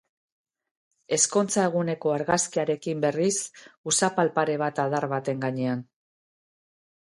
[1.17, 3.35] Ezkontza-eguneko argazkiarekin, berriz,
[3.95, 5.89] usapal pare bat adar baten gainean.